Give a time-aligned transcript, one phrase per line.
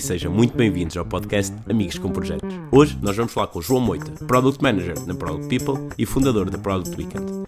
[0.00, 2.48] e sejam muito bem-vindos ao podcast Amigos com Projetos.
[2.72, 6.48] Hoje nós vamos falar com o João Moita, Product Manager na Product People e fundador
[6.48, 7.39] da Product Weekend.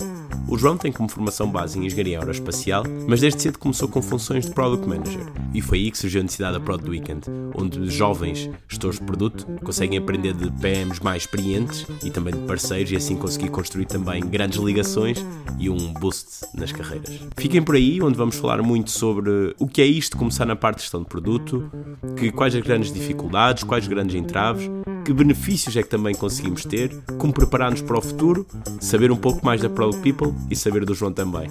[0.53, 4.45] O João tem como formação base em engenharia aeroespacial, mas desde cedo começou com funções
[4.45, 5.27] de Product Manager.
[5.55, 7.23] E foi aí que surgiu a necessidade da Product Weekend,
[7.55, 12.93] onde jovens gestores de produto conseguem aprender de PMs mais experientes e também de parceiros
[12.93, 15.25] e assim conseguir construir também grandes ligações
[15.59, 17.19] e um boost nas carreiras.
[17.39, 20.77] Fiquem por aí, onde vamos falar muito sobre o que é isto começar na parte
[20.77, 21.73] de gestão de produto,
[22.19, 24.71] que, quais as grandes dificuldades, quais os grandes entraves,
[25.05, 28.47] que benefícios é que também conseguimos ter, como preparar-nos para o futuro,
[28.81, 31.49] saber um pouco mais da Product People e saber do João também.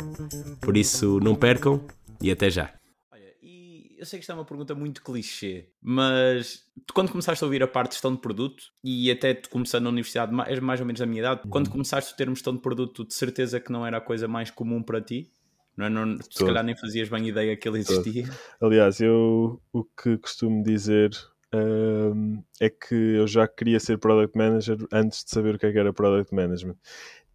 [0.62, 1.86] Por isso, não percam
[2.22, 2.74] e até já.
[3.12, 7.44] Olha, e eu sei que isto é uma pergunta muito clichê, mas tu quando começaste
[7.44, 10.60] a ouvir a parte de gestão de produto és até tu começando na universidade, és
[10.60, 11.74] mais ou menos da minha idade, quando uhum.
[11.74, 14.82] começaste o termo gestão de produto, de certeza que não era a coisa mais comum
[14.82, 15.30] para ti?
[15.76, 15.90] Não, é?
[15.90, 18.24] não, se calhar nem fazias bem ideia que ele existia.
[18.60, 18.72] Todo.
[18.72, 21.12] Aliás, eu o que costumo dizer
[21.54, 25.72] um, é que eu já queria ser Product Manager antes de saber o que, é
[25.72, 26.76] que era Product Management.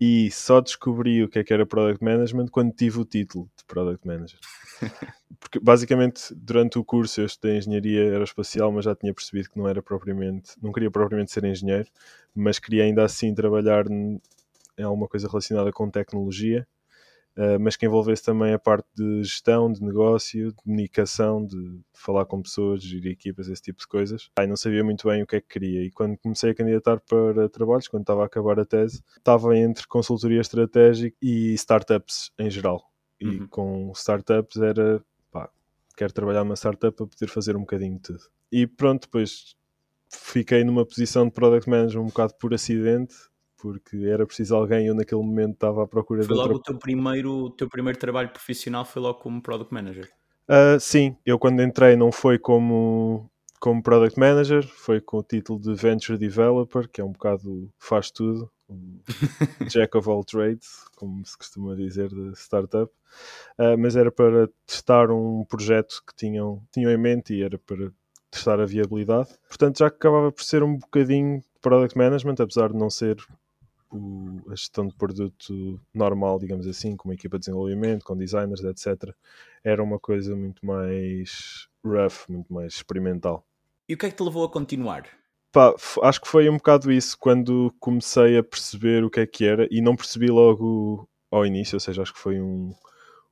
[0.00, 3.64] E só descobri o que é que era Product Management quando tive o título de
[3.64, 4.38] Product Manager.
[5.40, 9.68] Porque basicamente durante o curso eu estudei Engenharia Aeroespacial, mas já tinha percebido que não
[9.68, 11.88] era propriamente, não queria propriamente ser engenheiro,
[12.34, 14.20] mas queria ainda assim trabalhar em
[14.82, 16.66] alguma coisa relacionada com tecnologia
[17.36, 22.24] Uh, mas que envolvesse também a parte de gestão, de negócio, de comunicação, de falar
[22.24, 24.30] com pessoas, gerir equipas, esse tipo de coisas.
[24.38, 26.98] Ai, não sabia muito bem o que é que queria e quando comecei a candidatar
[27.00, 32.48] para trabalhos, quando estava a acabar a tese, estava entre consultoria estratégica e startups em
[32.48, 32.90] geral.
[33.20, 33.46] E uhum.
[33.48, 35.50] com startups era, pá,
[35.94, 38.20] quero trabalhar numa startup para poder fazer um bocadinho de tudo.
[38.50, 39.56] E pronto, depois
[40.10, 43.14] fiquei numa posição de product manager um bocado por acidente,
[43.58, 46.72] porque era preciso alguém eu naquele momento estava à procura foi de logo outra...
[46.72, 50.10] o teu primeiro, o teu primeiro trabalho profissional foi logo como Product Manager?
[50.48, 53.28] Uh, sim, eu quando entrei não foi como,
[53.58, 58.10] como Product Manager, foi com o título de Venture Developer, que é um bocado faz
[58.10, 59.00] tudo, um
[59.68, 62.92] Jack of all trades, como se costuma dizer de startup,
[63.58, 67.90] uh, mas era para testar um projeto que tinham, tinham em mente e era para
[68.30, 69.30] testar a viabilidade.
[69.48, 73.16] Portanto, já acabava por ser um bocadinho Product Management, apesar de não ser
[73.90, 78.62] o, a gestão de produto normal, digamos assim, com uma equipa de desenvolvimento, com designers,
[78.62, 79.14] etc.,
[79.62, 83.44] era uma coisa muito mais rough, muito mais experimental.
[83.88, 85.06] E o que é que te levou a continuar?
[85.52, 89.44] Pá, acho que foi um bocado isso quando comecei a perceber o que é que
[89.44, 92.74] era e não percebi logo ao início, ou seja, acho que foi um,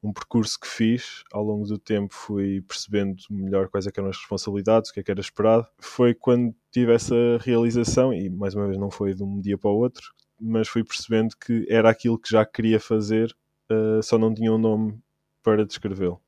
[0.02, 4.16] um percurso que fiz ao longo do tempo fui percebendo melhor quais é eram as
[4.16, 5.66] responsabilidades, o que é que era esperado.
[5.78, 9.70] Foi quando tive essa realização, e mais uma vez não foi de um dia para
[9.70, 13.34] o outro, mas fui percebendo que era aquilo que já queria fazer,
[13.70, 14.98] uh, só não tinha um nome
[15.42, 16.20] para descrevê-lo.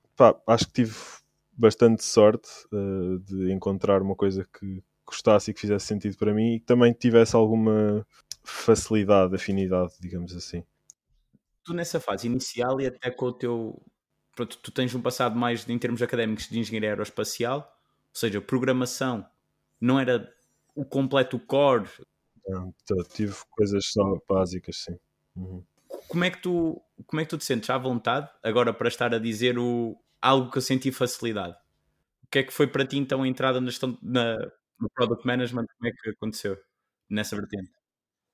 [0.46, 0.96] Acho que tive
[1.52, 6.54] bastante sorte uh, de encontrar uma coisa que gostasse e que fizesse sentido para mim
[6.54, 8.06] e que também tivesse alguma
[8.42, 10.64] facilidade, afinidade, digamos assim.
[11.64, 13.82] Tu nessa fase inicial e até com o teu...
[14.34, 19.26] Pronto, tu tens um passado mais em termos académicos de engenharia aeroespacial, ou seja, programação
[19.80, 20.30] não era
[20.74, 21.88] o completo core,
[22.48, 22.72] não,
[23.12, 24.98] tive coisas só básicas, sim.
[25.36, 25.62] Uhum.
[26.08, 29.14] Como, é que tu, como é que tu te sentes à vontade agora para estar
[29.14, 31.56] a dizer o, algo que eu senti facilidade?
[32.22, 33.70] O que é que foi para ti então a entrada na,
[34.02, 34.36] na,
[34.80, 35.66] no Product Management?
[35.78, 36.56] Como é que aconteceu
[37.08, 37.70] nessa vertente?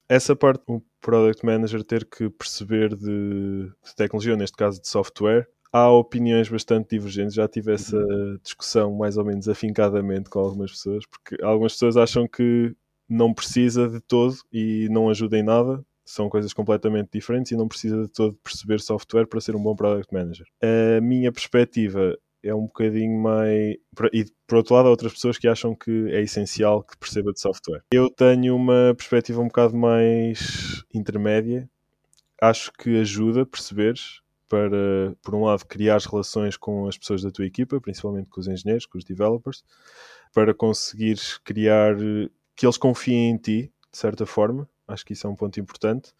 [0.09, 4.89] Essa parte, o Product Manager ter que perceber de, de tecnologia, ou neste caso de
[4.89, 7.35] software, há opiniões bastante divergentes.
[7.35, 8.39] Já tive essa uhum.
[8.43, 12.75] discussão mais ou menos afincadamente com algumas pessoas, porque algumas pessoas acham que
[13.09, 15.85] não precisa de todo e não ajuda em nada.
[16.05, 19.75] São coisas completamente diferentes e não precisa de todo perceber software para ser um bom
[19.75, 20.47] product manager.
[20.61, 23.77] A minha perspectiva é um bocadinho mais.
[24.13, 27.41] E por outro lado, há outras pessoas que acham que é essencial que perceba de
[27.41, 27.83] software.
[27.93, 31.69] Eu tenho uma perspectiva um bocado mais intermédia.
[32.41, 37.31] Acho que ajuda a perceberes para, por um lado, criar relações com as pessoas da
[37.31, 39.65] tua equipa, principalmente com os engenheiros, com os developers,
[40.35, 41.97] para conseguires criar
[42.57, 44.69] que eles confiem em ti, de certa forma.
[44.87, 46.13] Acho que isso é um ponto importante.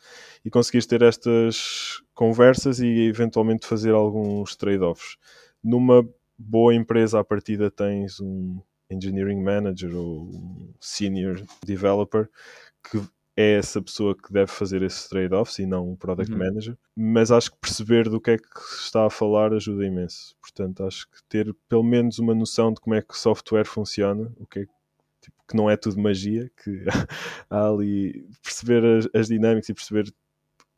[0.45, 5.17] E conseguires ter estas conversas e eventualmente fazer alguns trade-offs.
[5.63, 6.09] Numa
[6.39, 12.29] boa empresa, à partida, tens um engineering manager ou um senior developer
[12.91, 13.01] que
[13.37, 16.39] é essa pessoa que deve fazer esses trade-offs e não um product uhum.
[16.39, 16.77] manager.
[16.95, 20.37] Mas acho que perceber do que é que está a falar ajuda imenso.
[20.41, 24.31] Portanto, acho que ter pelo menos uma noção de como é que o software funciona,
[24.37, 24.67] o que é
[25.23, 26.85] tipo, que não é tudo magia, que
[27.49, 30.13] há ali perceber as, as dinâmicas e perceber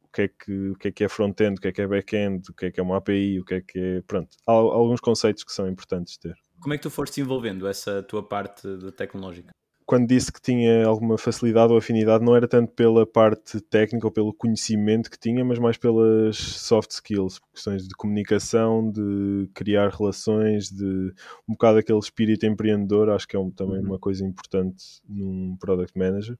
[0.02, 1.86] o que é que, o que, é, que é front-end, o que é que é
[1.86, 4.00] back-end, o que é que é uma API, o que é que é.
[4.02, 6.36] Pronto, há alguns conceitos que são importantes ter.
[6.60, 9.52] Como é que tu foste desenvolvendo essa tua parte de tecnológica?
[9.86, 14.10] Quando disse que tinha alguma facilidade ou afinidade, não era tanto pela parte técnica ou
[14.10, 20.70] pelo conhecimento que tinha, mas mais pelas soft skills, questões de comunicação, de criar relações,
[20.70, 21.12] de
[21.46, 23.86] um bocado aquele espírito empreendedor, acho que é um, também uhum.
[23.86, 26.38] uma coisa importante num product manager.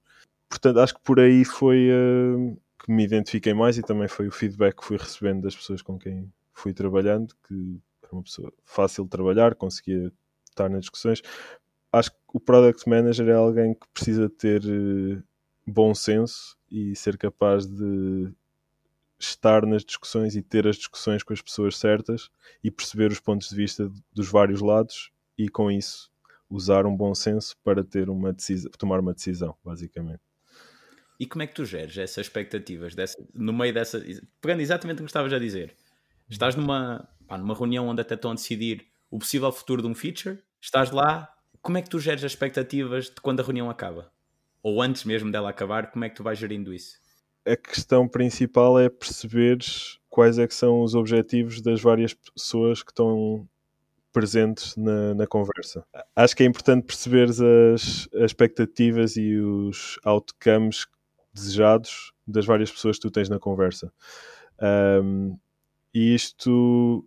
[0.49, 4.33] Portanto, acho que por aí foi uh, que me identifiquei mais e também foi o
[4.33, 9.05] feedback que fui recebendo das pessoas com quem fui trabalhando, que era uma pessoa fácil
[9.05, 10.11] de trabalhar, conseguia
[10.49, 11.21] estar nas discussões,
[12.35, 15.23] o product manager é alguém que precisa ter uh,
[15.65, 18.29] bom senso e ser capaz de
[19.17, 22.29] estar nas discussões e ter as discussões com as pessoas certas
[22.63, 26.11] e perceber os pontos de vista dos vários lados e com isso
[26.51, 30.21] usar um bom senso para ter uma decisão, tomar uma decisão, basicamente.
[31.21, 34.05] E como é que tu geres essas expectativas dessa, no meio dessa.
[34.41, 35.77] Pegando exatamente o que estavas a dizer,
[36.29, 39.95] estás numa, pá, numa reunião onde até estão a decidir o possível futuro de um
[39.95, 41.34] feature, estás lá,
[41.65, 44.13] como é que tu geres as expectativas de quando a reunião acaba?
[44.63, 46.99] Ou antes mesmo dela acabar, como é que tu vais gerindo isso?
[47.47, 52.91] A questão principal é perceberes quais é que são os objetivos das várias pessoas que
[52.91, 53.49] estão
[54.13, 55.87] presentes na, na conversa.
[56.15, 60.87] Acho que é importante perceberes as, as expectativas e os outcomes
[61.33, 63.91] desejados das várias pessoas que tu tens na conversa.
[65.03, 65.37] Um,
[65.95, 67.05] e isto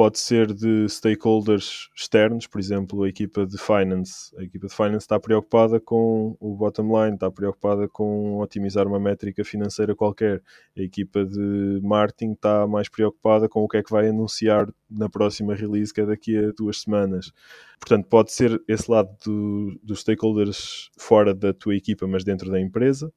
[0.00, 4.34] pode ser de stakeholders externos, por exemplo, a equipa de finance.
[4.38, 8.98] A equipa de finance está preocupada com o bottom line, está preocupada com otimizar uma
[8.98, 10.42] métrica financeira qualquer.
[10.74, 15.06] A equipa de marketing está mais preocupada com o que é que vai anunciar na
[15.06, 17.30] próxima release, que é daqui a duas semanas.
[17.78, 22.58] Portanto, pode ser esse lado do, dos stakeholders fora da tua equipa, mas dentro da
[22.58, 23.12] empresa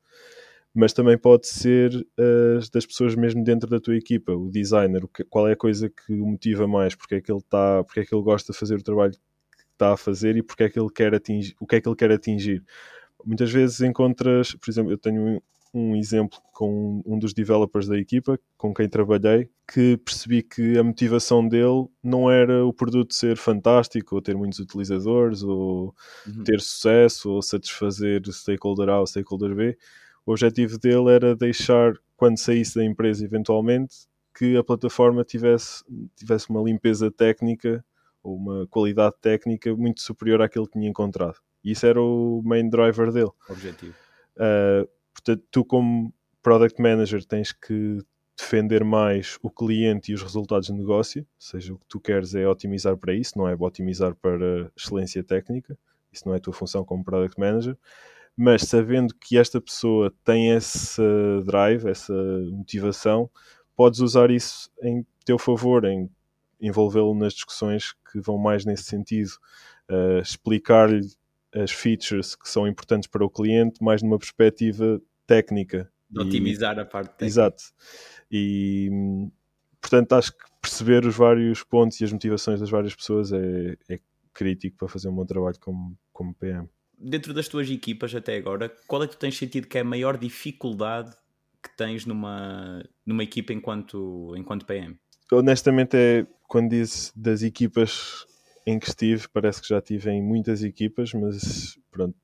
[0.73, 5.07] mas também pode ser uh, das pessoas mesmo dentro da tua equipa, o designer, o
[5.07, 7.99] que, qual é a coisa que o motiva mais, porque é que ele está, porque
[7.99, 10.69] é que ele gosta de fazer o trabalho que está a fazer e porque é
[10.69, 12.63] que ele quer atingir, o que é que ele quer atingir.
[13.23, 15.41] Muitas vezes encontras, por exemplo, eu tenho
[15.73, 20.83] um exemplo com um dos developers da equipa com quem trabalhei, que percebi que a
[20.83, 25.95] motivação dele não era o produto ser fantástico, ou ter muitos utilizadores, ou
[26.27, 26.43] uhum.
[26.43, 29.77] ter sucesso, ou satisfazer stakeholder A ou stakeholder B,
[30.25, 35.83] o objetivo dele era deixar, quando saísse da empresa eventualmente, que a plataforma tivesse,
[36.15, 37.83] tivesse uma limpeza técnica
[38.23, 41.35] ou uma qualidade técnica muito superior àquele que tinha encontrado.
[41.63, 43.31] Isso era o main driver dele.
[43.49, 43.93] Objetivo.
[44.35, 47.99] Uh, portanto, tu como product manager tens que
[48.35, 52.33] defender mais o cliente e os resultados de negócio, ou seja, o que tu queres
[52.33, 55.77] é otimizar para isso, não é otimizar para excelência técnica,
[56.11, 57.77] isso não é a tua função como product manager
[58.35, 61.01] mas sabendo que esta pessoa tem esse
[61.45, 62.13] drive, essa
[62.51, 63.29] motivação,
[63.75, 66.09] podes usar isso em teu favor, em
[66.59, 69.31] envolvê-lo nas discussões que vão mais nesse sentido,
[69.91, 71.07] uh, explicar-lhe
[71.53, 75.91] as features que são importantes para o cliente, mais numa perspectiva técnica.
[76.09, 77.25] De otimizar e, a parte técnica.
[77.25, 77.63] Exato.
[78.31, 78.89] E
[79.79, 83.99] portanto acho que perceber os vários pontos e as motivações das várias pessoas é, é
[84.33, 86.67] crítico para fazer um bom trabalho como, como PM
[87.03, 89.85] dentro das tuas equipas até agora, qual é que tu tens sentido que é a
[89.85, 91.11] maior dificuldade
[91.61, 94.97] que tens numa, numa equipa enquanto, enquanto PM?
[95.31, 98.25] Honestamente, é quando dizes das equipas
[98.65, 102.15] em que estive, parece que já estive em muitas equipas, mas pronto,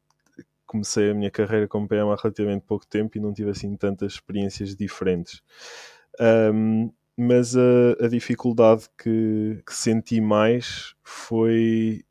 [0.65, 4.13] comecei a minha carreira como PM há relativamente pouco tempo e não tive assim tantas
[4.13, 5.41] experiências diferentes.
[6.19, 12.05] Um, mas a, a dificuldade que, que, senti mais foi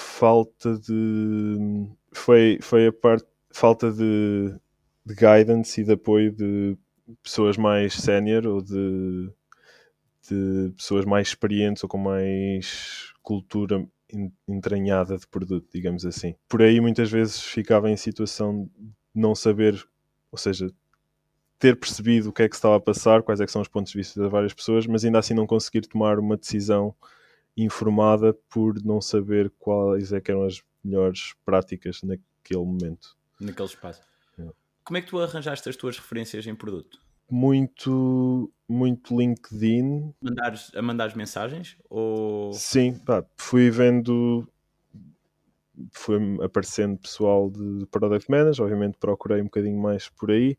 [0.00, 1.86] falta de.
[2.12, 3.26] Foi, foi a parte.
[3.52, 4.54] Falta de,
[5.04, 6.78] de guidance e de apoio de
[7.20, 9.28] pessoas mais sénior ou de,
[10.28, 13.84] de pessoas mais experientes ou com mais cultura
[14.48, 16.36] entranhada de produto, digamos assim.
[16.48, 19.84] Por aí muitas vezes ficava em situação de não saber,
[20.30, 20.70] ou seja,
[21.58, 23.98] ter percebido o que é que estava a passar, quais é são os pontos de
[23.98, 26.94] vista das várias pessoas, mas ainda assim não conseguir tomar uma decisão
[27.56, 33.16] informada por não saber quais é eram as melhores práticas naquele momento.
[33.40, 34.02] Naquele espaço.
[34.38, 34.48] É.
[34.84, 36.98] Como é que tu arranjaste as tuas referências em produto?
[37.30, 40.12] Muito, muito LinkedIn.
[40.20, 41.76] Mandares, a mandar mensagens?
[41.88, 42.52] Ou...
[42.52, 44.48] Sim, pá, fui vendo
[45.92, 50.58] foi aparecendo pessoal de Product Manager, obviamente procurei um bocadinho mais por aí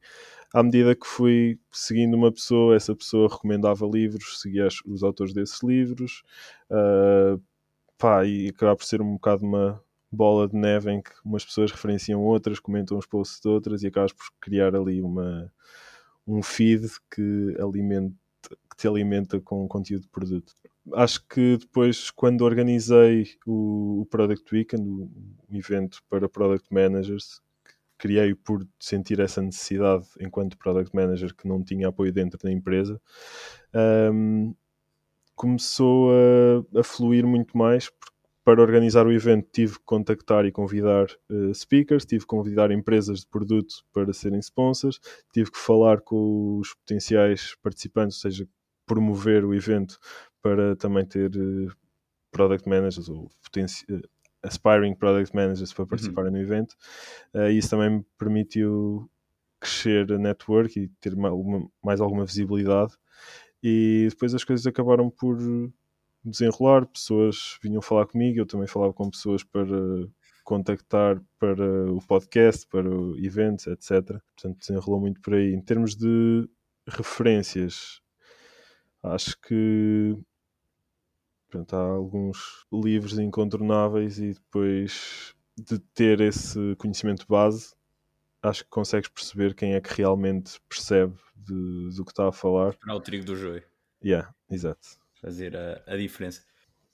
[0.53, 5.61] à medida que fui seguindo uma pessoa, essa pessoa recomendava livros, seguia os autores desses
[5.63, 6.23] livros,
[6.69, 7.41] uh,
[7.97, 9.81] pá, e acaba por ser um bocado uma
[10.11, 13.87] bola de neve em que umas pessoas referenciam outras, comentam os posts de outras e
[13.87, 15.51] acabas por criar ali uma,
[16.27, 18.13] um feed que, alimenta,
[18.69, 20.53] que te alimenta com conteúdo de produto.
[20.93, 25.09] acho que depois, quando organizei o, Product Weekend, o,
[25.49, 27.41] o evento para Product Managers,
[28.01, 32.99] criei por sentir essa necessidade enquanto Product Manager que não tinha apoio dentro da empresa,
[34.11, 34.55] um,
[35.35, 37.91] começou a, a, fluir muito mais.
[38.43, 43.19] Para organizar o evento, tive que contactar e convidar uh, speakers, tive que convidar empresas
[43.19, 44.99] de produto para serem sponsors,
[45.31, 48.49] tive que falar com os potenciais participantes, ou seja,
[48.87, 49.99] promover o evento
[50.41, 51.71] para também ter uh,
[52.31, 54.01] product managers ou uh,
[54.43, 56.37] aspiring product managers para participarem uhum.
[56.37, 56.75] no evento.
[57.33, 59.09] Uh, isso também me permitiu
[59.59, 61.29] crescer a network e ter uma,
[61.83, 62.93] mais alguma visibilidade.
[63.63, 65.37] E depois as coisas acabaram por
[66.25, 69.67] desenrolar, pessoas vinham falar comigo, eu também falava com pessoas para
[70.43, 74.19] contactar para o podcast, para eventos, etc.
[74.35, 75.53] Portanto, desenrolou muito por aí.
[75.53, 76.49] Em termos de
[76.87, 78.01] referências,
[79.03, 80.17] acho que
[81.51, 87.75] Portanto, há alguns livros incontornáveis e depois de ter esse conhecimento base,
[88.41, 92.73] acho que consegues perceber quem é que realmente percebe de, do que está a falar.
[92.77, 93.63] Para o trigo do joio.
[94.03, 94.97] Yeah, exato.
[95.21, 96.41] Fazer a, a diferença.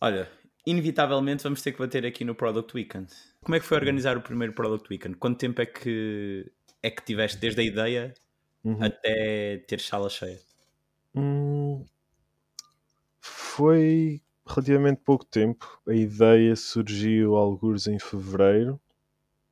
[0.01, 0.27] Olha,
[0.65, 3.13] inevitavelmente vamos ter que bater aqui no Product Weekend.
[3.41, 5.17] Como é que foi organizar o primeiro Product Weekend?
[5.17, 8.13] Quanto tempo é que é que tiveste desde a ideia
[8.63, 8.83] uhum.
[8.83, 10.39] até ter sala cheia?
[11.15, 11.85] Hum,
[13.19, 14.21] foi
[14.53, 15.79] relativamente pouco tempo.
[15.87, 18.79] A ideia surgiu alguns em fevereiro,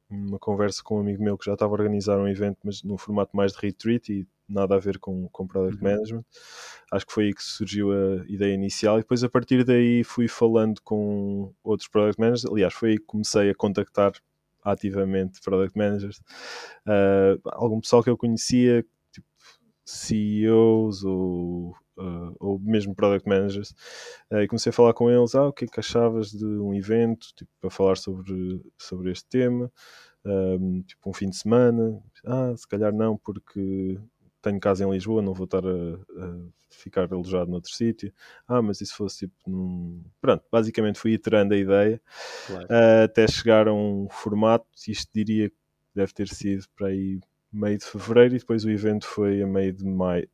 [0.09, 2.97] uma conversa com um amigo meu que já estava a organizar um evento, mas num
[2.97, 5.91] formato mais de retreat e nada a ver com, com product uhum.
[5.91, 6.25] management.
[6.91, 10.27] Acho que foi aí que surgiu a ideia inicial e depois a partir daí fui
[10.27, 12.45] falando com outros product managers.
[12.45, 14.13] Aliás, foi aí que comecei a contactar
[14.63, 16.17] ativamente product managers.
[16.85, 19.27] Uh, algum pessoal que eu conhecia, tipo
[19.85, 21.75] CEOs ou
[22.55, 23.71] ou mesmo product managers,
[24.31, 26.73] uh, e comecei a falar com eles, ah, o que é que achavas de um
[26.73, 29.71] evento, tipo, para falar sobre, sobre este tema,
[30.25, 33.99] um, tipo um fim de semana, ah, se calhar não, porque
[34.41, 36.37] tenho casa em Lisboa, não vou estar a, a
[36.69, 38.13] ficar alojado noutro sítio.
[38.47, 40.03] Ah, mas isso fosse tipo num...
[40.21, 42.01] Pronto, basicamente fui iterando a ideia
[42.47, 42.65] claro.
[42.65, 45.55] uh, até chegar a um formato, isto diria que
[45.95, 47.19] deve ter sido para aí
[47.51, 50.29] meio de fevereiro e depois o evento foi a meio de maio,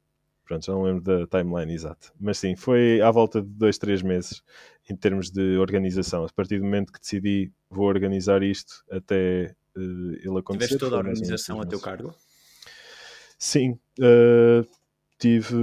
[0.45, 2.11] Pronto, já não lembro da timeline exata.
[2.19, 4.43] Mas sim, foi à volta de dois, três meses
[4.89, 6.25] em termos de organização.
[6.25, 10.67] A partir do momento que decidi vou organizar isto até uh, ele acontecer.
[10.67, 12.13] Tiveste toda a organização a teu cargo?
[13.37, 13.79] Sim.
[13.99, 14.67] Uh,
[15.17, 15.55] tive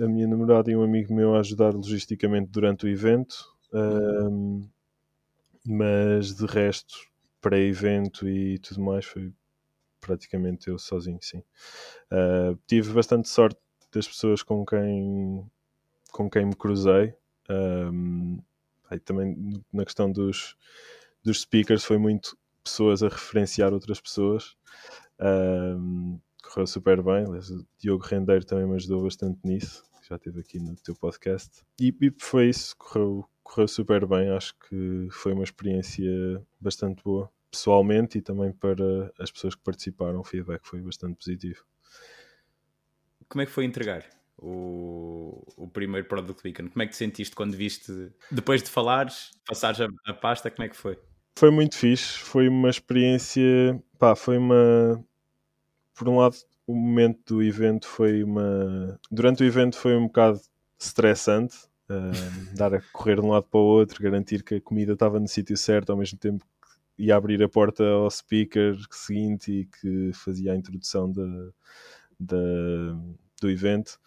[0.00, 3.34] a minha namorada e um amigo meu a ajudar logisticamente durante o evento.
[3.72, 4.68] Uh,
[5.66, 6.94] mas de resto,
[7.40, 9.32] pré-evento e tudo mais, foi
[10.00, 11.42] praticamente eu sozinho, sim.
[12.10, 13.58] Uh, tive bastante sorte
[13.94, 15.50] das pessoas com quem,
[16.12, 17.14] com quem me cruzei.
[17.48, 18.38] Um,
[18.90, 20.56] aí também na questão dos,
[21.22, 24.56] dos speakers foi muito pessoas a referenciar outras pessoas.
[25.20, 27.24] Um, correu super bem.
[27.26, 31.62] O Diogo Rendeiro também me ajudou bastante nisso, já esteve aqui no teu podcast.
[31.80, 34.30] E, e foi isso, correu, correu super bem.
[34.30, 40.20] Acho que foi uma experiência bastante boa, pessoalmente e também para as pessoas que participaram.
[40.20, 41.64] O feedback foi bastante positivo
[43.28, 44.04] como é que foi entregar
[44.38, 46.70] o, o primeiro Product Weekend?
[46.70, 47.92] Como é que te sentiste quando viste,
[48.30, 50.98] depois de falares, passares a, a pasta, como é que foi?
[51.36, 55.04] Foi muito fixe, foi uma experiência, pá, foi uma,
[55.94, 60.40] por um lado, o momento do evento foi uma, durante o evento foi um bocado
[60.78, 61.56] estressante,
[61.90, 65.18] uh, dar a correr de um lado para o outro, garantir que a comida estava
[65.18, 66.44] no sítio certo, ao mesmo tempo
[66.96, 71.50] que ia abrir a porta ao speaker seguinte e que fazia a introdução da,
[72.18, 72.36] da,
[73.40, 73.98] do evento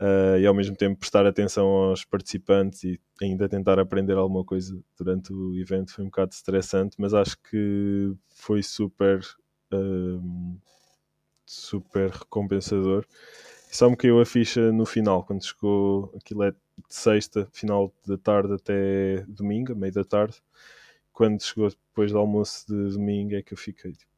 [0.00, 4.78] uh, e ao mesmo tempo prestar atenção aos participantes e ainda tentar aprender alguma coisa
[4.96, 9.20] durante o evento foi um bocado estressante, mas acho que foi super,
[9.72, 10.60] uh,
[11.44, 13.04] super recompensador.
[13.70, 16.56] Só me caiu a ficha no final, quando chegou aquilo é de
[16.88, 20.40] sexta, final da tarde até domingo, meio da tarde.
[21.12, 24.12] Quando chegou depois do almoço de domingo é que eu fiquei tipo,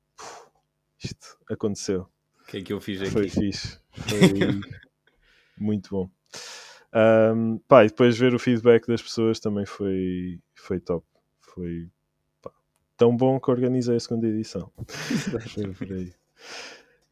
[1.02, 2.06] isto aconteceu.
[2.50, 3.12] O que é que eu fiz aqui?
[3.12, 3.78] Foi fixe.
[3.92, 4.18] Foi
[5.56, 6.10] muito bom.
[6.92, 11.06] Um, pá, e depois ver o feedback das pessoas também foi, foi top.
[11.38, 11.88] Foi
[12.42, 12.50] pá,
[12.96, 14.68] tão bom que organizei a segunda edição.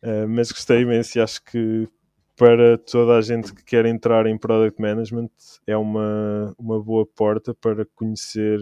[0.03, 1.89] Uh, mas gostei imenso e acho que
[2.35, 5.31] para toda a gente que quer entrar em Product Management
[5.69, 8.61] é uma, uma boa porta para conhecer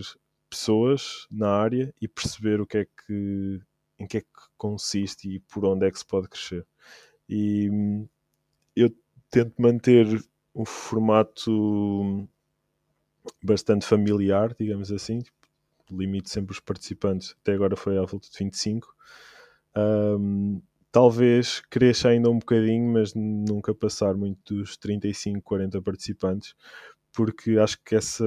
[0.50, 3.62] pessoas na área e perceber o que é que
[3.98, 6.66] em que é que consiste e por onde é que se pode crescer.
[7.28, 8.08] E hum,
[8.74, 8.90] eu
[9.30, 10.06] tento manter
[10.54, 12.28] um formato
[13.42, 15.22] bastante familiar, digamos assim.
[15.90, 18.94] Limite sempre os participantes, até agora foi à volta de 25.
[19.76, 20.60] Um,
[20.90, 26.54] talvez cresça ainda um bocadinho, mas nunca passar muito dos 35, 40 participantes,
[27.12, 28.24] porque acho que essa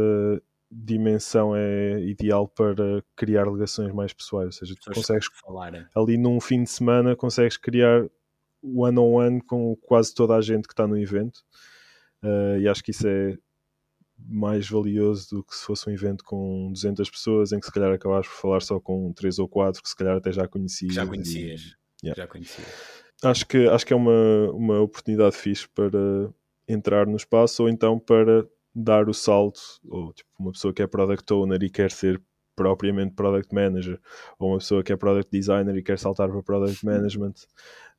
[0.71, 6.39] dimensão é ideal para criar ligações mais pessoais, ou seja, tu consegues falar, ali num
[6.39, 8.07] fim de semana consegues criar
[8.61, 11.37] one-on-one -on -one com quase toda a gente que está no evento
[12.23, 13.37] uh, e acho que isso é
[14.17, 17.91] mais valioso do que se fosse um evento com 200 pessoas em que se calhar
[17.91, 20.93] acabas por falar só com 3 ou 4 que se calhar até já conhecias.
[20.93, 21.61] Já conhecias.
[22.03, 22.21] E, yeah.
[22.21, 22.67] Já conhecias.
[23.23, 26.29] Acho que, acho que é uma, uma oportunidade fixe para
[26.67, 28.45] entrar no espaço ou então para
[28.83, 32.21] dar o salto, ou tipo, uma pessoa que é product owner e quer ser
[32.55, 33.99] propriamente product manager,
[34.37, 37.33] ou uma pessoa que é product designer e quer saltar para product management.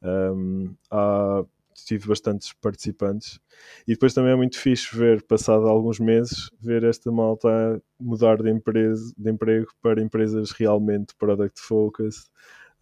[0.03, 1.45] Um, há,
[1.87, 3.41] tive bastantes participantes
[3.87, 8.51] e depois também é muito fixe ver, passado alguns meses, ver esta malta mudar de,
[8.51, 12.31] empresa, de emprego para empresas realmente product focused,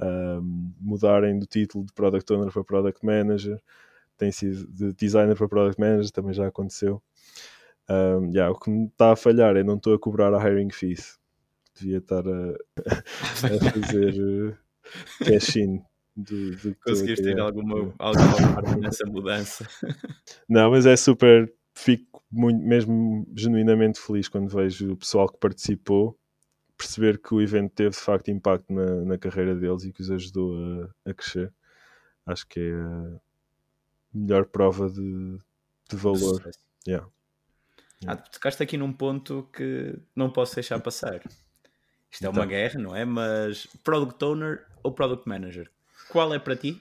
[0.00, 3.60] um, mudarem do título de product owner para product manager,
[4.16, 7.00] tem sido de designer para product manager, também já aconteceu.
[7.90, 10.70] Um, yeah, o que me está a falhar é não estou a cobrar a hiring
[10.70, 11.18] fees.
[11.74, 12.54] Devia estar a,
[12.86, 13.02] a
[13.72, 15.82] fazer uh, cash-in.
[16.16, 19.66] Do, do Conseguiste ter alguma, alguma parte nessa mudança?
[20.48, 21.52] Não, mas é super.
[21.74, 26.18] Fico muito, mesmo genuinamente feliz quando vejo o pessoal que participou
[26.78, 30.10] perceber que o evento teve de facto impacto na, na carreira deles e que os
[30.10, 30.54] ajudou
[31.04, 31.52] a, a crescer.
[32.24, 33.20] Acho que é a
[34.14, 35.38] melhor prova de,
[35.90, 36.48] de valor.
[36.86, 37.06] Yeah.
[38.06, 41.20] Ah, tocaste aqui num ponto que não posso deixar passar.
[42.10, 42.48] Isto é uma então.
[42.48, 43.04] guerra, não é?
[43.04, 45.70] Mas Product Owner ou Product Manager?
[46.10, 46.80] Qual é para ti?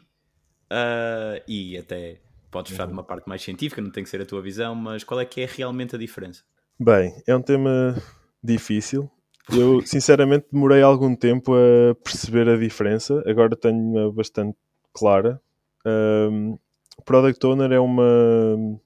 [0.71, 2.19] Uh, e até
[2.51, 5.03] podes falar de uma parte mais científica, não tem que ser a tua visão, mas
[5.03, 6.43] qual é que é realmente a diferença?
[6.79, 7.95] Bem, é um tema
[8.43, 9.09] difícil.
[9.51, 13.23] Eu, sinceramente, demorei algum tempo a perceber a diferença.
[13.25, 14.57] Agora tenho-a bastante
[14.93, 15.41] clara.
[15.85, 16.57] Um,
[17.05, 18.79] Product Owner é uma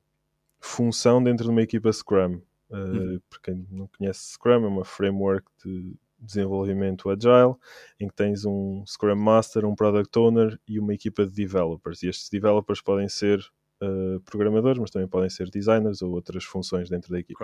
[0.62, 2.42] função dentro de uma equipa Scrum.
[2.70, 3.20] Uh, uhum.
[3.30, 7.56] Para quem não conhece Scrum, é uma framework de desenvolvimento agile,
[8.00, 12.04] em que tens um Scrum Master, um Product Owner e uma equipa de developers.
[12.04, 13.40] E estes developers podem ser
[13.82, 17.40] uh, programadores, mas também podem ser designers ou outras funções dentro da equipa.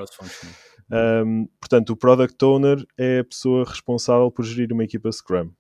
[1.26, 5.52] Um, portanto, o Product Owner é a pessoa responsável por gerir uma equipa Scrum.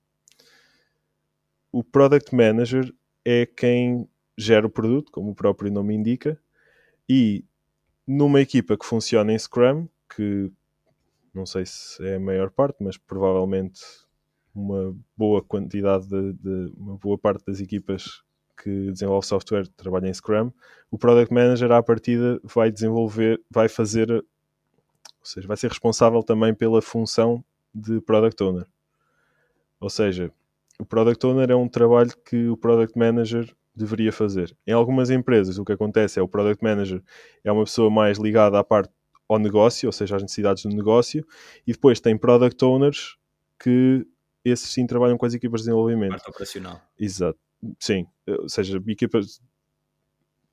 [1.71, 2.93] O Product Manager
[3.25, 6.39] é quem gera o produto, como o próprio nome indica,
[7.09, 7.43] e
[8.05, 10.51] numa equipa que funciona em Scrum, que
[11.33, 13.81] não sei se é a maior parte, mas provavelmente
[14.55, 18.23] uma boa quantidade de, de uma boa parte das equipas
[18.61, 20.51] que desenvolve software trabalha em Scrum,
[20.89, 24.23] o Product Manager à partida vai desenvolver, vai fazer, ou
[25.21, 27.43] seja, vai ser responsável também pela função
[27.73, 28.65] de Product Owner.
[29.79, 30.31] Ou seja,
[30.79, 34.55] o Product Owner é um trabalho que o Product Manager deveria fazer.
[34.65, 37.01] Em algumas empresas, o que acontece é o Product Manager
[37.43, 38.91] é uma pessoa mais ligada à parte
[39.27, 41.25] ao negócio, ou seja, às necessidades do negócio,
[41.65, 43.17] e depois tem Product Owners
[43.59, 44.05] que
[44.43, 46.11] esses sim trabalham com as equipas de desenvolvimento.
[46.11, 46.81] Parte operacional.
[46.97, 47.39] Exato.
[47.79, 48.07] Sim.
[48.25, 49.41] Ou seja, equipas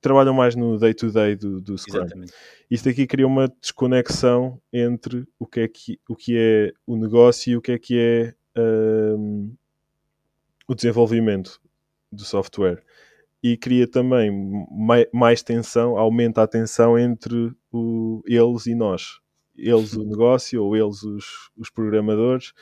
[0.01, 2.01] trabalham mais no day-to-day -day do, do Scrum.
[2.01, 2.33] Exatamente.
[2.69, 7.51] Isto aqui cria uma desconexão entre o que é, que, o, que é o negócio
[7.51, 8.35] e o que é que é
[9.17, 9.55] um,
[10.67, 11.61] o desenvolvimento
[12.11, 12.83] do software
[13.45, 14.31] e cria também
[14.71, 19.19] mais, mais tensão, aumenta a tensão entre o, eles e nós.
[19.55, 22.53] Eles o negócio ou eles os, os programadores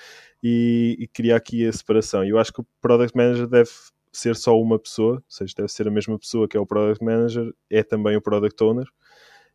[0.44, 2.26] e, e cria aqui a separação.
[2.26, 3.70] Eu acho que o Product Manager deve
[4.12, 7.02] ser só uma pessoa, ou seja, deve ser a mesma pessoa que é o Product
[7.02, 8.88] Manager, é também o Product Owner,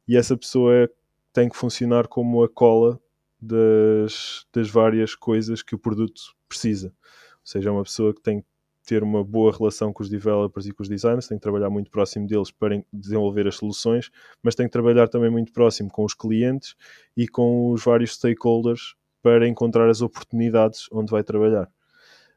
[0.09, 0.91] e essa pessoa
[1.31, 2.99] tem que funcionar como a cola
[3.39, 6.89] das, das várias coisas que o produto precisa.
[6.89, 8.47] Ou seja, é uma pessoa que tem que
[8.89, 11.91] ter uma boa relação com os developers e com os designers, tem que trabalhar muito
[11.91, 14.11] próximo deles para desenvolver as soluções,
[14.43, 16.75] mas tem que trabalhar também muito próximo com os clientes
[17.15, 21.71] e com os vários stakeholders para encontrar as oportunidades onde vai trabalhar.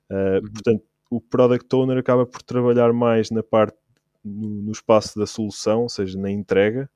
[0.09, 0.51] Uh, uhum.
[0.51, 3.77] Portanto, o Product Owner acaba por trabalhar mais na parte,
[4.21, 6.89] no, no espaço da solução, ou seja, na entrega,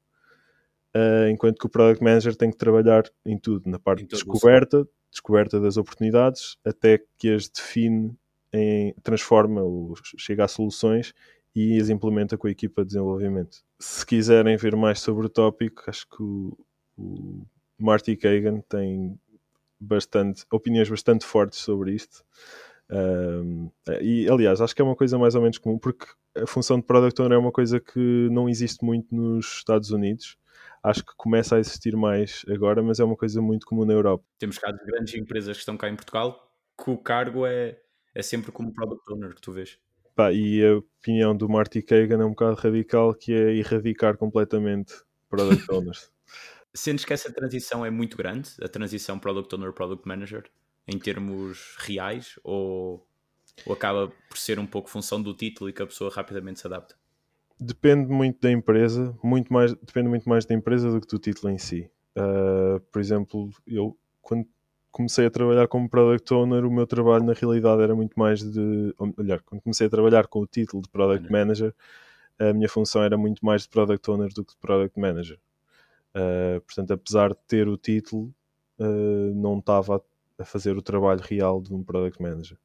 [0.93, 4.85] uh, enquanto que o Product Manager tem que trabalhar em tudo, na parte de descoberta,
[5.09, 8.13] descoberta das oportunidades, até que as define
[8.55, 11.13] em, transforma ou chega a soluções
[11.55, 13.63] e as implementa com a equipa de desenvolvimento.
[13.79, 16.57] Se quiserem ver mais sobre o tópico, acho que o,
[16.97, 17.45] o
[17.77, 19.19] Marty Kagan tem
[19.79, 22.23] bastante, opiniões bastante fortes sobre isto.
[22.89, 26.79] Um, e aliás, acho que é uma coisa mais ou menos comum, porque a função
[26.79, 30.37] de Product Owner é uma coisa que não existe muito nos Estados Unidos.
[30.83, 34.23] acho que começa a existir mais agora, mas é uma coisa muito comum na Europa.
[34.37, 36.45] Temos cá de grandes empresas que estão cá em Portugal
[36.77, 37.79] que o cargo é,
[38.15, 39.78] é sempre como Product Owner que tu vês.
[40.15, 44.93] Pá, e a opinião do Marty Kagan é um bocado radical, que é erradicar completamente
[45.30, 46.10] Product Owners.
[46.73, 50.49] Sentes que essa transição é muito grande, a transição Product Owner Product Manager,
[50.88, 53.06] em termos reais, ou,
[53.65, 56.67] ou acaba por ser um pouco função do título e que a pessoa rapidamente se
[56.67, 56.95] adapta?
[57.60, 61.51] Depende muito da empresa, muito mais, depende muito mais da empresa do que do título
[61.51, 61.89] em si.
[62.17, 64.47] Uh, por exemplo, eu quando
[64.95, 68.93] comecei a trabalhar como Product Owner, o meu trabalho na realidade era muito mais de.
[68.97, 71.75] Ou melhor, quando comecei a trabalhar com o título de Product Manager,
[72.39, 75.38] a minha função era muito mais de Product Owner do que de Product Manager.
[76.15, 78.34] Uh, portanto, apesar de ter o título,
[78.79, 80.01] uh, não estava a,
[80.43, 82.58] a, fazer o trabalho real de um Product Manager.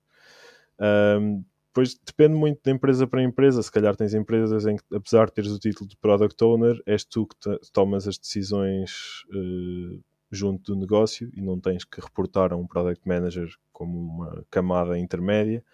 [0.81, 3.63] Um, Pois depende muito de empresa para empresa.
[3.63, 7.05] Se calhar tens empresas em que, apesar de teres o título de Product Owner, és
[7.05, 7.37] tu que
[7.73, 13.07] tomas as decisões uh, junto do negócio e não tens que reportar a um Product
[13.07, 15.65] Manager como uma camada intermédia.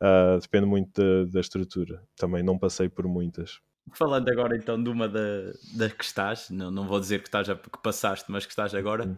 [0.00, 2.02] Uh, depende muito da, da, estrutura.
[2.16, 3.60] Também não passei por muitas.
[3.92, 7.48] Falando agora então de uma da, das que estás, não, não vou dizer que, estás
[7.48, 9.06] a, que passaste, mas que estás agora.
[9.06, 9.16] Hum.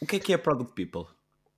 [0.00, 1.06] O que é que é Product People?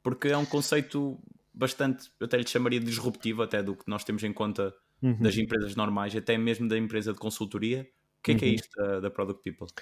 [0.03, 1.19] Porque é um conceito
[1.55, 5.19] bastante, eu até lhe chamaria disruptivo até do que nós temos em conta uhum.
[5.21, 7.89] das empresas normais, até mesmo da empresa de consultoria.
[8.19, 8.39] O que é uhum.
[8.39, 8.55] que é uhum.
[8.55, 9.73] isto da, da, Product People?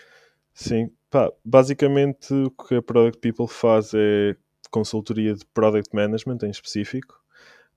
[0.60, 4.36] Sim, pá, basicamente o que a Product People faz é
[4.70, 7.18] consultoria de Product Management em específico.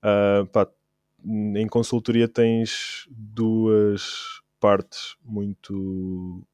[0.02, 0.70] Uh, pá,
[1.24, 6.46] em consultoria tens duas partes muito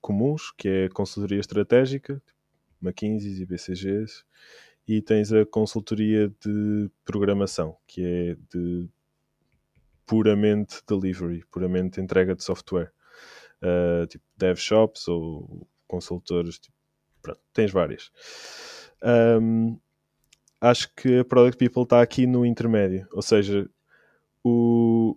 [0.00, 2.40] comuns, que é a consultoria estratégica, tipo
[2.82, 4.24] McKinsey e BCGs,
[4.88, 8.88] e tens a consultoria de programação, que é de
[10.04, 12.92] puramente delivery, puramente entrega de software.
[13.62, 16.76] Uh, tipo dev shops ou consultores, tipo,
[17.20, 18.10] pronto, tens várias.
[19.02, 19.78] Um,
[20.60, 23.68] acho que a Product People está aqui no intermédio, ou seja,
[24.44, 25.16] o,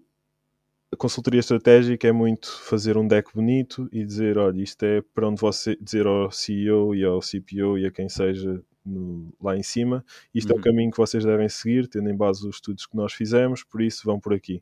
[0.92, 5.28] a consultoria estratégica é muito fazer um deck bonito e dizer, olha, isto é para
[5.28, 9.64] onde você dizer ao CEO e ao CPO e a quem seja no, lá em
[9.64, 10.06] cima.
[10.34, 10.54] Isto uhum.
[10.54, 10.64] é o uhum.
[10.64, 14.04] caminho que vocês devem seguir, tendo em base os estudos que nós fizemos, por isso
[14.06, 14.62] vão por aqui.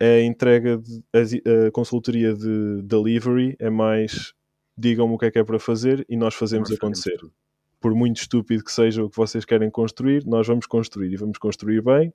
[0.00, 4.32] A entrega, de, a, a consultoria de delivery é mais
[4.76, 7.16] digam-me o que é que é para fazer e nós fazemos nós acontecer.
[7.16, 7.34] Fazemos
[7.80, 11.38] por muito estúpido que seja o que vocês querem construir, nós vamos construir e vamos
[11.38, 12.12] construir bem,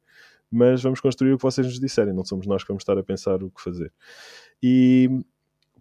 [0.51, 3.03] mas vamos construir o que vocês nos disserem, não somos nós que vamos estar a
[3.03, 3.91] pensar o que fazer.
[4.61, 5.09] E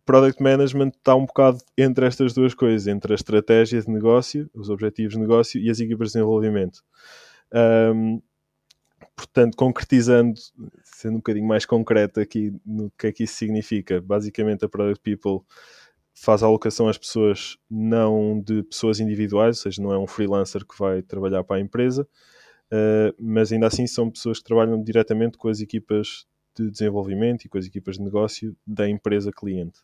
[0.04, 4.68] Product Management está um bocado entre estas duas coisas, entre a estratégia de negócio, os
[4.68, 6.82] objetivos de negócio e as equipas de desenvolvimento.
[7.52, 8.20] Um,
[9.22, 10.34] portanto, concretizando,
[10.82, 15.00] sendo um bocadinho mais concreto aqui no que é que isso significa, basicamente a Product
[15.02, 15.46] People
[16.14, 20.66] faz a alocação às pessoas não de pessoas individuais, ou seja, não é um freelancer
[20.66, 25.38] que vai trabalhar para a empresa, uh, mas ainda assim são pessoas que trabalham diretamente
[25.38, 29.80] com as equipas de desenvolvimento e com as equipas de negócio da empresa cliente.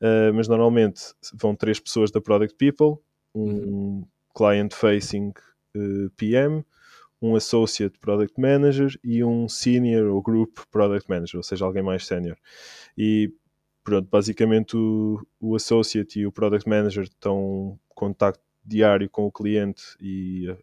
[0.00, 1.02] Uh, mas normalmente
[1.34, 3.02] vão três pessoas da Product People,
[3.34, 4.04] um uhum.
[4.34, 6.64] Client Facing uh, eh, PM,
[7.20, 12.06] um Associate Product Manager e um Senior ou Group Product Manager, ou seja, alguém mais
[12.06, 12.36] sénior.
[12.96, 13.32] E
[13.82, 19.32] pronto, basicamente o, o Associate e o Product Manager estão em contacto diário com o
[19.32, 20.54] cliente e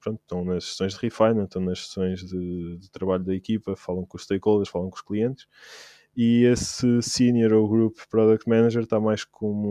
[0.00, 4.04] pronto, estão nas sessões de refinement, estão nas sessões de, de, trabalho da equipa, falam
[4.06, 5.46] com os stakeholders, falam com os clientes.
[6.16, 9.68] E esse Senior ou Group Product Manager está mais como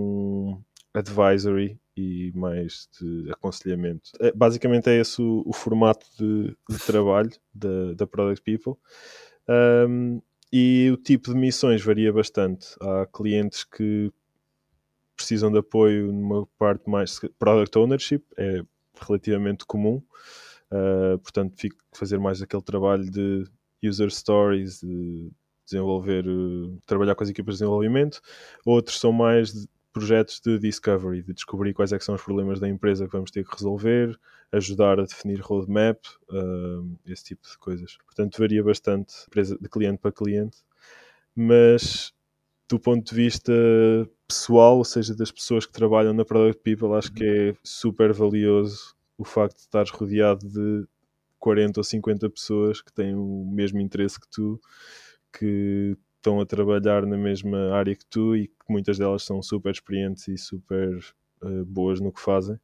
[0.52, 4.12] um advisory e mais de aconselhamento.
[4.20, 8.80] É, basicamente é esse o, o formato de, de, trabalho da, da Product People.
[9.48, 12.68] Um, e o tipo de missões varia bastante.
[12.82, 14.12] Há clientes que
[15.16, 18.64] precisam de apoio numa parte mais product ownership, é
[19.00, 20.02] relativamente comum.
[20.72, 23.44] Uh, portanto, fico a fazer mais aquele trabalho de
[23.84, 25.30] user stories, de
[25.66, 28.22] desenvolver, uh, trabalhar com as equipas de desenvolvimento.
[28.66, 29.68] Outros são mais de
[30.00, 33.44] projetos de discovery, de descobrir quais é são os problemas da empresa que vamos ter
[33.44, 34.18] que resolver,
[34.50, 36.00] ajudar a definir roadmap,
[36.32, 37.98] uh, esse tipo de coisas.
[38.06, 40.58] Portanto, varia bastante de cliente para cliente,
[41.36, 42.14] mas
[42.70, 43.52] do ponto de vista
[44.26, 48.96] pessoal, ou seja, das pessoas que trabalham na Product People, acho que é super valioso
[49.18, 50.88] o facto de estares rodeado de
[51.40, 54.62] 40 ou 50 pessoas que têm o mesmo interesse que tu,
[55.38, 59.72] que estão a trabalhar na mesma área que tu e que muitas delas são super
[59.72, 60.98] experientes e super
[61.42, 62.60] uh, boas no que fazem.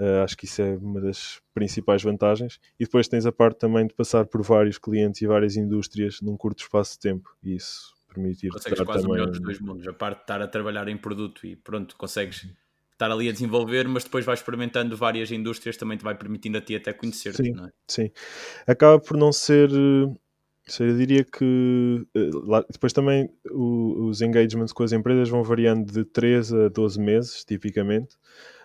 [0.00, 2.58] Uh, acho que isso é uma das principais vantagens.
[2.78, 6.36] E depois tens a parte também de passar por vários clientes e várias indústrias num
[6.36, 7.36] curto espaço de tempo.
[7.42, 9.08] E isso permitir consegues quase também...
[9.08, 9.86] o melhor dos dois mundos.
[9.86, 12.48] A parte de estar a trabalhar em produto e pronto, consegues
[12.92, 16.60] estar ali a desenvolver, mas depois vais experimentando várias indústrias, também te vai permitindo a
[16.60, 17.70] ti até conhecer-te, sim, é?
[17.86, 18.10] Sim,
[18.66, 19.70] acaba por não ser.
[20.80, 22.30] Eu diria que eh,
[22.70, 28.16] depois também os engagements com as empresas vão variando de 3 a 12 meses, tipicamente.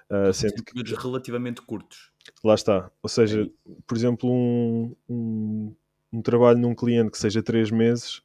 [0.09, 2.11] Uh, sendo que relativamente curtos.
[2.43, 2.91] Lá está.
[3.01, 3.49] Ou seja,
[3.87, 5.75] por exemplo, um, um,
[6.11, 8.21] um trabalho num cliente que seja 3 meses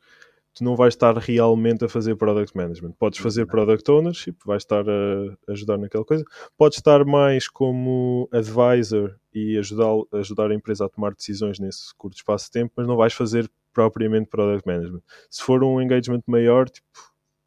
[0.58, 2.92] tu não vais estar realmente a fazer product management.
[2.98, 6.24] Podes fazer product ownership, vais estar a ajudar naquela coisa.
[6.56, 12.16] Podes estar mais como advisor e ajudar, ajudar a empresa a tomar decisões nesse curto
[12.16, 15.02] espaço de tempo, mas não vais fazer propriamente product management.
[15.30, 16.88] Se for um engagement maior, tipo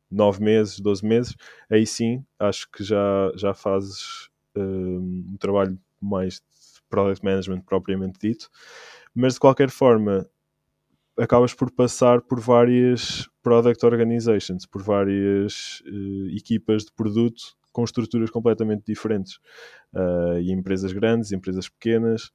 [0.09, 1.35] 9 meses, 12 meses,
[1.69, 8.17] aí sim acho que já, já fazes um, um trabalho mais de product management propriamente
[8.17, 8.49] dito.
[9.13, 10.25] Mas de qualquer forma,
[11.17, 18.29] acabas por passar por várias product organizations, por várias uh, equipas de produto com estruturas
[18.29, 19.37] completamente diferentes.
[19.93, 22.31] Uh, e empresas grandes, empresas pequenas,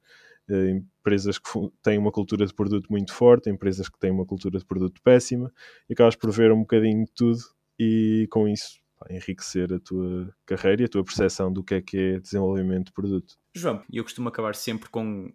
[0.49, 1.49] empresas que
[1.81, 5.51] têm uma cultura de produto muito forte, empresas que têm uma cultura de produto péssima,
[5.89, 7.39] e acabas por ver um bocadinho de tudo
[7.79, 11.81] e com isso pá, enriquecer a tua carreira e a tua percepção do que é
[11.81, 13.35] que é desenvolvimento de produto.
[13.53, 15.31] João, eu costumo acabar sempre com,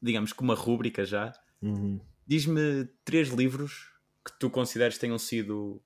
[0.00, 1.32] digamos, com uma rúbrica já.
[1.62, 3.90] Uhum Diz-me três livros
[4.24, 5.82] que tu consideres tenham sido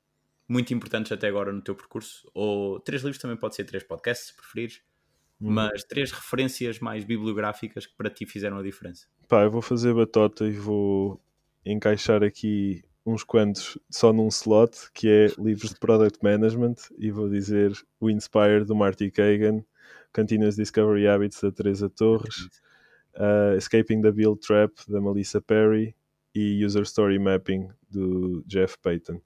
[0.47, 2.31] muito importantes até agora no teu percurso.
[2.35, 4.83] Ou três livros também pode ser três podcasts, se preferires.
[5.41, 5.51] Hum.
[5.53, 9.07] Mas três referências mais bibliográficas que para ti fizeram a diferença.
[9.29, 11.21] Pá, eu vou fazer batota e vou
[11.65, 17.29] encaixar aqui uns quantos só num slot, que é livros de Product Management, e vou
[17.29, 19.63] dizer o Inspire do Marty Kagan,
[20.13, 22.49] Continuous Discovery Habits da Teresa Torres,
[23.17, 25.95] uh, Escaping the Bill Trap da Melissa Perry,
[26.35, 29.21] e User Story Mapping do Jeff Payton.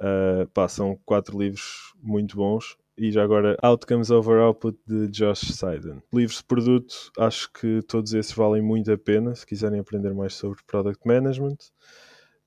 [0.00, 2.76] Uh, pá, são quatro livros muito bons.
[2.96, 6.00] E já agora, Outcomes Over Output de Josh Seiden.
[6.12, 10.34] Livros de produto, acho que todos esses valem muito a pena se quiserem aprender mais
[10.34, 11.56] sobre Product Management.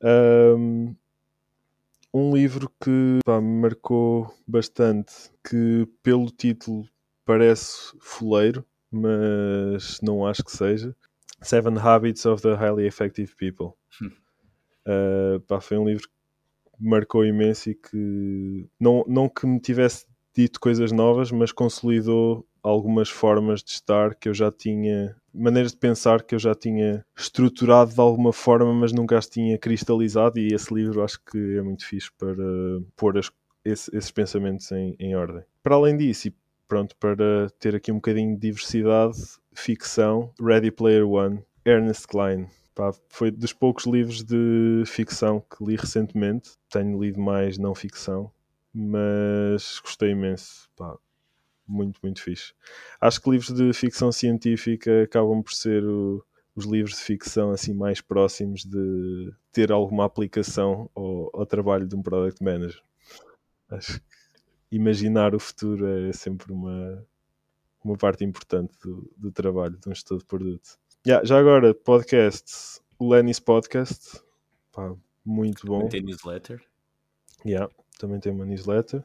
[0.01, 0.95] Um,
[2.13, 6.87] um livro que pá, me marcou bastante, que pelo título
[7.25, 10.95] parece fuleiro, mas não acho que seja,
[11.41, 13.73] Seven Habits of the Highly Effective People.
[14.87, 19.59] Uh, pá, foi um livro que me marcou imenso e que não, não que me
[19.59, 20.07] tivesse
[20.37, 25.77] dito coisas novas, mas consolidou algumas formas de estar que eu já tinha, maneiras de
[25.77, 30.37] pensar que eu já tinha estruturado de alguma forma, mas nunca as tinha cristalizado.
[30.37, 32.35] E esse livro acho que é muito fixe para
[32.95, 33.31] pôr as,
[33.65, 35.43] esse, esses pensamentos em, em ordem.
[35.63, 36.35] Para além disso, e
[36.67, 39.17] pronto, para ter aqui um bocadinho de diversidade,
[39.55, 42.47] ficção, Ready Player One, Ernest Klein.
[43.09, 46.51] Foi dos poucos livros de ficção que li recentemente.
[46.69, 48.31] Tenho lido mais não ficção,
[48.79, 50.69] mas gostei imenso.
[50.75, 50.95] Pá,
[51.67, 52.53] muito, muito fixe.
[53.01, 56.23] Acho que livros de ficção científica acabam por ser o,
[56.55, 61.95] os livros de ficção assim mais próximos de ter alguma aplicação ao, ao trabalho de
[61.95, 62.81] um product manager.
[63.69, 64.05] Acho que
[64.71, 67.03] imaginar o futuro é sempre uma,
[67.83, 70.77] uma parte importante do, do trabalho de um gestor de produto.
[71.05, 74.21] Yeah, já agora, podcast, o Lenny's Podcast,
[74.71, 75.89] pá, muito bom.
[75.89, 76.63] Tem newsletter.
[77.45, 79.03] Yeah, também tem uma newsletter.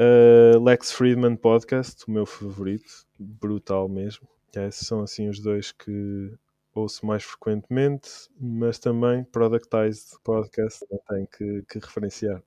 [0.00, 4.28] Uh, Lex Friedman Podcast, o meu favorito, brutal mesmo.
[4.54, 6.32] Yeah, esses são assim os dois que
[6.74, 12.42] ouço mais frequentemente, mas também Productized Podcast tem que, que referenciar.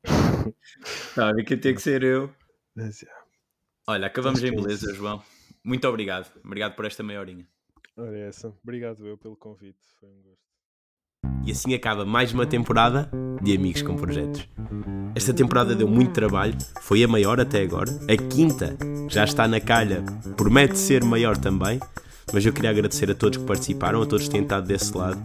[1.14, 2.32] Sabe que tem que ser eu.
[2.76, 3.26] Mas, yeah.
[3.88, 5.24] Olha, acabamos em beleza, João.
[5.64, 6.32] Muito obrigado.
[6.44, 7.48] Obrigado por esta meia horinha.
[7.98, 8.54] Ora, é essa.
[8.64, 9.80] Obrigado eu pelo convite.
[10.00, 10.55] Foi um gosto.
[11.46, 13.10] E assim acaba mais uma temporada
[13.42, 14.48] de Amigos com Projetos.
[15.14, 17.92] Esta temporada deu muito trabalho, foi a maior até agora.
[18.10, 18.76] A quinta
[19.08, 20.04] já está na calha,
[20.36, 21.80] promete ser maior também.
[22.34, 25.22] Mas eu queria agradecer a todos que participaram, a todos que têm estado desse lado.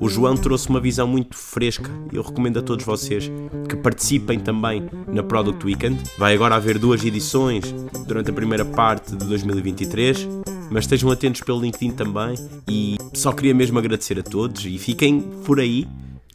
[0.00, 3.30] O João trouxe uma visão muito fresca e eu recomendo a todos vocês
[3.68, 6.00] que participem também na Product Weekend.
[6.16, 7.74] Vai agora haver duas edições
[8.06, 10.28] durante a primeira parte de 2023
[10.70, 12.34] mas estejam atentos pelo LinkedIn também.
[12.68, 15.86] E só queria mesmo agradecer a todos e fiquem por aí.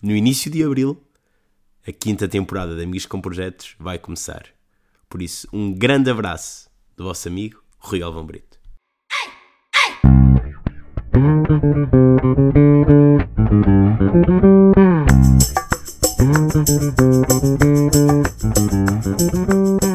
[0.01, 1.01] No início de abril,
[1.87, 4.45] a quinta temporada de Amigos com Projetos vai começar.
[5.09, 8.59] Por isso, um grande abraço do vosso amigo Rui Alvão Brito.
[9.11, 9.29] Hey,
[19.81, 19.88] hey.